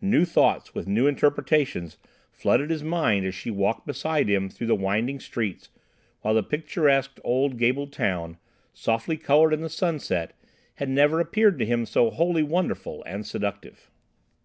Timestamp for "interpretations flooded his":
1.06-2.82